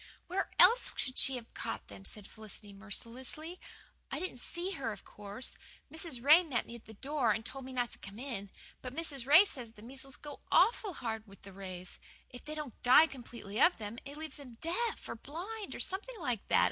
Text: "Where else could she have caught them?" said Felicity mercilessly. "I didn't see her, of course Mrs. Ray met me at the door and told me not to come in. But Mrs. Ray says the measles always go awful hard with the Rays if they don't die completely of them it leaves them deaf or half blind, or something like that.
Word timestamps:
"Where 0.25 0.49
else 0.57 0.89
could 0.89 1.19
she 1.19 1.35
have 1.35 1.53
caught 1.53 1.87
them?" 1.87 2.05
said 2.05 2.25
Felicity 2.25 2.73
mercilessly. 2.73 3.59
"I 4.09 4.19
didn't 4.19 4.39
see 4.39 4.71
her, 4.71 4.91
of 4.91 5.05
course 5.05 5.59
Mrs. 5.93 6.23
Ray 6.23 6.41
met 6.43 6.65
me 6.65 6.73
at 6.73 6.85
the 6.85 6.95
door 6.95 7.31
and 7.31 7.45
told 7.45 7.65
me 7.65 7.71
not 7.73 7.91
to 7.91 7.99
come 7.99 8.17
in. 8.17 8.49
But 8.81 8.95
Mrs. 8.95 9.27
Ray 9.27 9.45
says 9.45 9.73
the 9.73 9.83
measles 9.83 10.17
always 10.25 10.39
go 10.39 10.41
awful 10.51 10.93
hard 10.93 11.27
with 11.27 11.43
the 11.43 11.53
Rays 11.53 11.99
if 12.31 12.43
they 12.43 12.55
don't 12.55 12.81
die 12.81 13.05
completely 13.05 13.61
of 13.61 13.77
them 13.77 13.99
it 14.03 14.17
leaves 14.17 14.37
them 14.37 14.55
deaf 14.59 15.07
or 15.07 15.13
half 15.13 15.21
blind, 15.21 15.75
or 15.75 15.79
something 15.79 16.19
like 16.19 16.47
that. 16.47 16.59